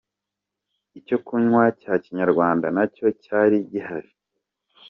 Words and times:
Icyo 0.99 1.17
kunywa 1.25 1.63
cya 1.81 1.93
kinyarwanda 2.03 2.67
nacyo 2.75 3.07
cyari 3.23 3.57
gihari. 3.71 4.11